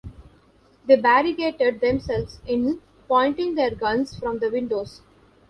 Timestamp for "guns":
3.75-4.17